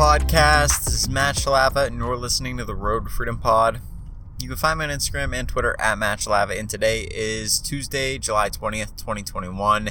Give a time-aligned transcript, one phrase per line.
[0.00, 0.86] podcast?
[0.86, 3.82] This is Matt Shalava, and you're listening to the Road to Freedom Pod.
[4.40, 8.16] You can find me on Instagram and Twitter at Matt Shalava, and today is Tuesday,
[8.16, 9.90] July 20th, 2021.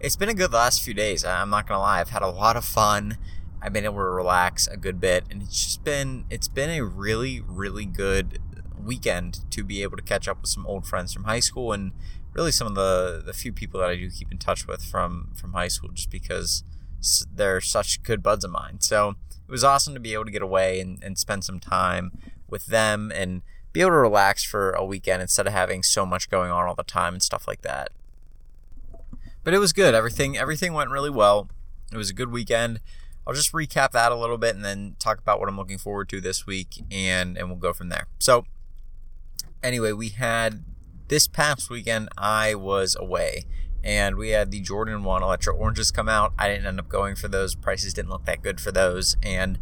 [0.00, 1.26] It's been a good last few days.
[1.26, 3.18] I'm not gonna lie, I've had a lot of fun.
[3.60, 6.82] I've been able to relax a good bit, and it's just been it's been a
[6.82, 8.38] really really good
[8.82, 11.92] weekend to be able to catch up with some old friends from high school and
[12.32, 15.32] really some of the the few people that I do keep in touch with from
[15.34, 16.64] from high school, just because
[17.32, 18.80] they're such good buds of mine.
[18.80, 19.10] So
[19.46, 22.12] it was awesome to be able to get away and, and spend some time
[22.48, 26.30] with them and be able to relax for a weekend instead of having so much
[26.30, 27.90] going on all the time and stuff like that.
[29.42, 29.94] But it was good.
[29.94, 31.48] Everything everything went really well.
[31.92, 32.80] It was a good weekend.
[33.26, 36.08] I'll just recap that a little bit and then talk about what I'm looking forward
[36.10, 38.06] to this week and and we'll go from there.
[38.18, 38.44] So
[39.62, 40.64] anyway, we had
[41.08, 43.44] this past weekend I was away
[43.82, 46.32] and we had the Jordan 1 Electro Oranges come out.
[46.38, 47.54] I didn't end up going for those.
[47.54, 49.16] Prices didn't look that good for those.
[49.22, 49.58] And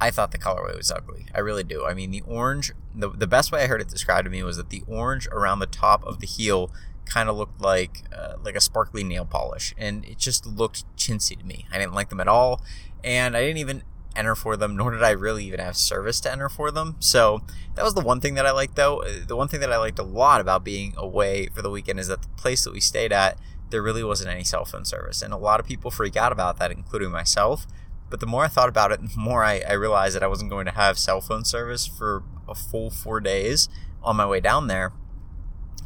[0.00, 1.26] I thought the colorway was ugly.
[1.34, 1.84] I really do.
[1.84, 4.56] I mean, the orange, the, the best way I heard it described to me was
[4.56, 6.72] that the orange around the top of the heel
[7.04, 11.38] kind of looked like uh, like a sparkly nail polish and it just looked chintzy
[11.38, 11.66] to me.
[11.72, 12.62] I didn't like them at all
[13.02, 13.82] and I didn't even
[14.16, 16.96] enter for them nor did I really even have service to enter for them.
[17.00, 17.42] So,
[17.74, 19.02] that was the one thing that I liked though.
[19.26, 22.08] The one thing that I liked a lot about being away for the weekend is
[22.08, 23.38] that the place that we stayed at
[23.70, 25.22] there really wasn't any cell phone service.
[25.22, 27.66] And a lot of people freak out about that, including myself.
[28.08, 30.50] But the more I thought about it, the more I, I realized that I wasn't
[30.50, 33.68] going to have cell phone service for a full four days
[34.02, 34.92] on my way down there.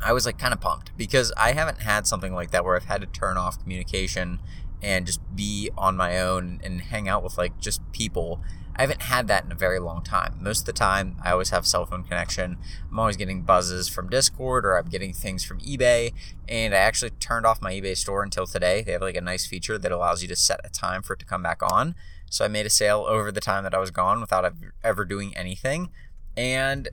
[0.02, 2.84] I was like kind of pumped because I haven't had something like that where I've
[2.84, 4.40] had to turn off communication
[4.84, 8.40] and just be on my own and hang out with like just people
[8.76, 10.36] I haven't had that in a very long time.
[10.40, 12.58] Most of the time, I always have cell phone connection.
[12.90, 16.12] I'm always getting buzzes from Discord or I'm getting things from eBay.
[16.48, 18.82] And I actually turned off my eBay store until today.
[18.82, 21.20] They have like a nice feature that allows you to set a time for it
[21.20, 21.94] to come back on.
[22.30, 24.52] So I made a sale over the time that I was gone without
[24.82, 25.90] ever doing anything.
[26.36, 26.88] And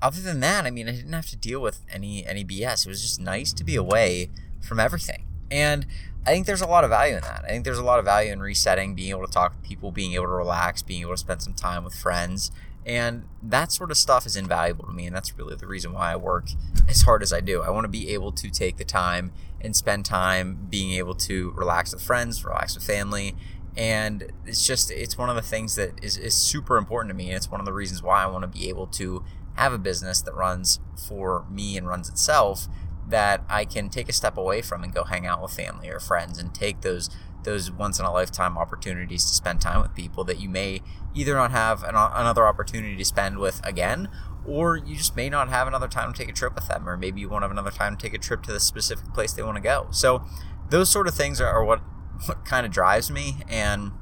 [0.00, 2.86] other than that, I mean, I didn't have to deal with any any BS.
[2.86, 5.23] It was just nice to be away from everything.
[5.50, 5.86] And
[6.26, 7.42] I think there's a lot of value in that.
[7.44, 9.92] I think there's a lot of value in resetting, being able to talk to people,
[9.92, 12.50] being able to relax, being able to spend some time with friends.
[12.86, 15.06] And that sort of stuff is invaluable to me.
[15.06, 16.48] And that's really the reason why I work
[16.88, 17.62] as hard as I do.
[17.62, 21.50] I want to be able to take the time and spend time being able to
[21.52, 23.36] relax with friends, relax with family.
[23.76, 27.28] And it's just, it's one of the things that is, is super important to me.
[27.28, 29.78] And it's one of the reasons why I want to be able to have a
[29.78, 32.66] business that runs for me and runs itself
[33.08, 36.00] that I can take a step away from and go hang out with family or
[36.00, 37.10] friends and take those
[37.44, 40.80] those once in a lifetime opportunities to spend time with people that you may
[41.14, 44.08] either not have an, another opportunity to spend with again
[44.46, 46.96] or you just may not have another time to take a trip with them or
[46.96, 49.42] maybe you won't have another time to take a trip to the specific place they
[49.42, 49.86] want to go.
[49.90, 50.24] So
[50.70, 51.80] those sort of things are, are what
[52.26, 53.92] what kind of drives me and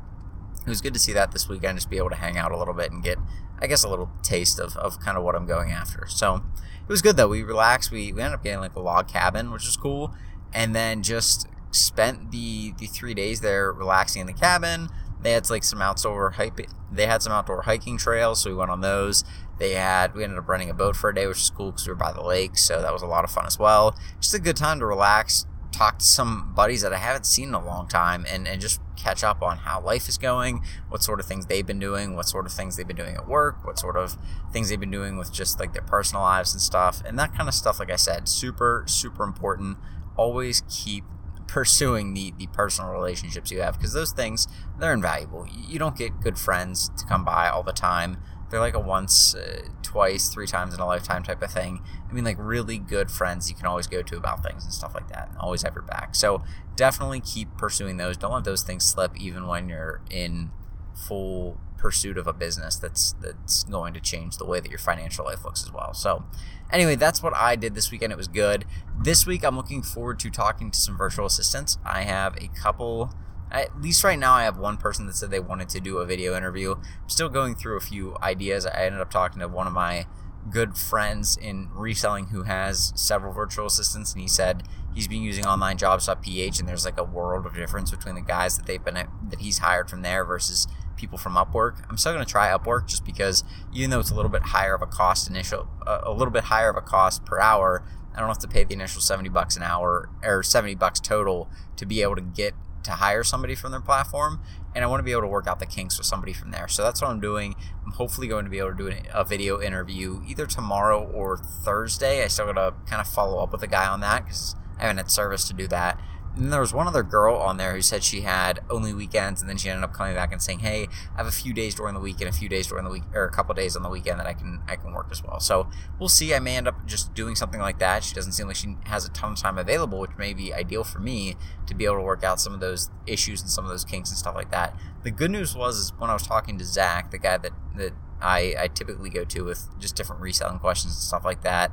[0.62, 2.58] it was good to see that this weekend just be able to hang out a
[2.58, 3.18] little bit and get
[3.60, 6.06] I guess a little taste of, of kind of what I'm going after.
[6.08, 7.28] So it was good though.
[7.28, 7.92] We relaxed.
[7.92, 10.14] We, we ended up getting like a log cabin, which was cool.
[10.52, 14.88] And then just spent the the three days there relaxing in the cabin.
[15.22, 16.66] They had like some outdoor hiking.
[16.90, 19.24] They had some outdoor hiking trails, so we went on those.
[19.58, 21.86] They had we ended up renting a boat for a day, which was cool because
[21.86, 23.96] we were by the lake, so that was a lot of fun as well.
[24.20, 27.54] Just a good time to relax, talk to some buddies that I haven't seen in
[27.54, 31.18] a long time, and and just catch up on how life is going, what sort
[31.18, 33.78] of things they've been doing, what sort of things they've been doing at work, what
[33.78, 34.16] sort of
[34.52, 37.02] things they've been doing with just like their personal lives and stuff.
[37.04, 39.78] And that kind of stuff, like I said, super, super important.
[40.16, 41.04] Always keep
[41.48, 44.46] pursuing the, the personal relationships you have because those things,
[44.78, 45.46] they're invaluable.
[45.68, 48.18] You don't get good friends to come by all the time
[48.52, 51.82] they're like a once, uh, twice, three times in a lifetime type of thing.
[52.08, 54.94] I mean, like really good friends you can always go to about things and stuff
[54.94, 55.30] like that.
[55.30, 56.14] And always have your back.
[56.14, 56.42] So
[56.76, 58.18] definitely keep pursuing those.
[58.18, 60.50] Don't let those things slip, even when you're in
[60.94, 65.24] full pursuit of a business that's that's going to change the way that your financial
[65.24, 65.94] life looks as well.
[65.94, 66.24] So
[66.70, 68.12] anyway, that's what I did this weekend.
[68.12, 68.66] It was good.
[69.02, 71.78] This week I'm looking forward to talking to some virtual assistants.
[71.84, 73.14] I have a couple
[73.52, 76.06] at least right now, I have one person that said they wanted to do a
[76.06, 76.74] video interview.
[76.74, 78.66] I'm still going through a few ideas.
[78.66, 80.06] I ended up talking to one of my
[80.50, 84.64] good friends in reselling who has several virtual assistants, and he said
[84.94, 88.66] he's been using onlinejobs.ph, and there's like a world of difference between the guys that
[88.66, 90.66] they've been that he's hired from there versus
[90.96, 91.84] people from Upwork.
[91.88, 94.74] I'm still going to try Upwork just because even though it's a little bit higher
[94.74, 97.84] of a cost initial, uh, a little bit higher of a cost per hour,
[98.14, 101.48] I don't have to pay the initial 70 bucks an hour or 70 bucks total
[101.76, 102.54] to be able to get
[102.84, 104.40] to hire somebody from their platform
[104.74, 106.68] and I want to be able to work out the kinks with somebody from there.
[106.68, 107.54] So that's what I'm doing.
[107.84, 112.24] I'm hopefully going to be able to do a video interview either tomorrow or Thursday.
[112.24, 114.82] I still got to kind of follow up with a guy on that because I
[114.82, 116.00] haven't had service to do that.
[116.34, 119.50] And there was one other girl on there who said she had only weekends, and
[119.50, 121.92] then she ended up coming back and saying, "Hey, I have a few days during
[121.92, 123.90] the week and a few days during the week, or a couple days on the
[123.90, 125.68] weekend that I can I can work as well." So
[125.98, 126.34] we'll see.
[126.34, 128.02] I may end up just doing something like that.
[128.02, 130.84] She doesn't seem like she has a ton of time available, which may be ideal
[130.84, 131.36] for me
[131.66, 134.08] to be able to work out some of those issues and some of those kinks
[134.08, 134.74] and stuff like that.
[135.02, 137.92] The good news was is when I was talking to Zach, the guy that that
[138.22, 141.72] I, I typically go to with just different reselling questions and stuff like that,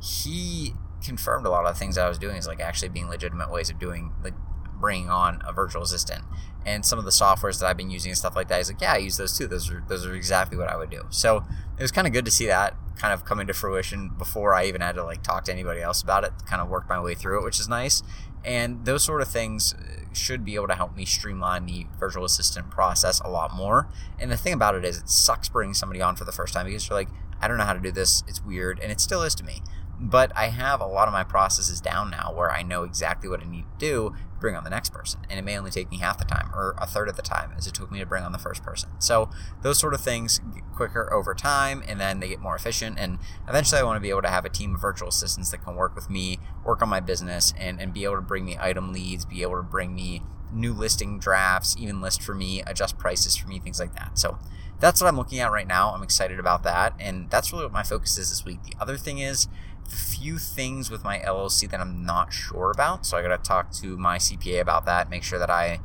[0.00, 0.74] he
[1.04, 3.70] confirmed a lot of the things I was doing is like actually being legitimate ways
[3.70, 4.34] of doing like
[4.80, 6.24] bringing on a virtual assistant
[6.66, 8.58] and some of the softwares that I've been using and stuff like that.
[8.58, 9.46] He's like, yeah, I use those too.
[9.46, 11.06] Those are those are exactly what I would do.
[11.10, 11.44] So
[11.78, 14.66] it was kind of good to see that kind of come into fruition before I
[14.66, 16.32] even had to like talk to anybody else about it.
[16.46, 18.02] Kind of worked my way through it, which is nice.
[18.44, 22.24] And those sort of things uh, should be able to help me streamline the virtual
[22.24, 23.88] assistant process a lot more.
[24.18, 26.66] And the thing about it is, it sucks bringing somebody on for the first time
[26.66, 27.08] because you're like,
[27.40, 28.22] I don't know how to do this.
[28.28, 29.62] It's weird, and it still is to me.
[30.02, 33.42] But I have a lot of my processes down now where I know exactly what
[33.42, 35.20] I need to do to bring on the next person.
[35.28, 37.52] And it may only take me half the time or a third of the time
[37.56, 38.88] as it took me to bring on the first person.
[38.98, 39.28] So
[39.60, 42.98] those sort of things get quicker over time and then they get more efficient.
[42.98, 45.62] And eventually I want to be able to have a team of virtual assistants that
[45.62, 48.56] can work with me, work on my business, and, and be able to bring me
[48.58, 52.98] item leads, be able to bring me new listing drafts, even list for me, adjust
[52.98, 54.18] prices for me, things like that.
[54.18, 54.38] So
[54.80, 55.90] that's what I'm looking at right now.
[55.90, 56.94] I'm excited about that.
[56.98, 58.62] And that's really what my focus is this week.
[58.64, 59.46] The other thing is,
[59.90, 63.04] few things with my LLC that I'm not sure about.
[63.04, 65.80] So I got to talk to my CPA about that, make sure that I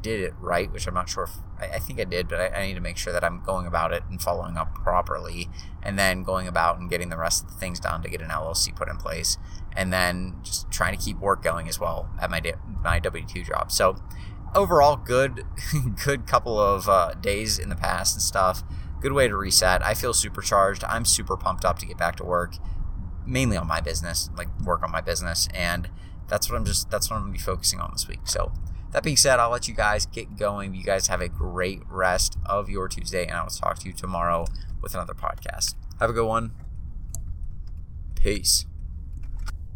[0.00, 2.48] did it right, which I'm not sure if I, I think I did, but I,
[2.48, 5.48] I, need to make sure that I'm going about it and following up properly,
[5.82, 8.28] and then going about and getting the rest of the things done to get an
[8.28, 9.38] LLC put in place,
[9.74, 12.42] and then just trying to keep work going as well at my
[12.82, 13.72] my W two job.
[13.72, 13.96] So
[14.54, 15.44] overall, good
[16.04, 18.62] good couple of uh, days in the past and stuff.
[19.00, 19.84] Good way to reset.
[19.84, 20.82] I feel supercharged.
[20.84, 22.56] I'm super pumped up to get back to work
[23.28, 25.88] mainly on my business, like work on my business, and
[26.28, 28.20] that's what I'm just that's what I'm gonna be focusing on this week.
[28.24, 28.52] So
[28.92, 30.74] that being said, I'll let you guys get going.
[30.74, 33.92] You guys have a great rest of your Tuesday, and I will talk to you
[33.92, 34.46] tomorrow
[34.80, 35.74] with another podcast.
[36.00, 36.52] Have a good one.
[38.14, 38.66] Peace.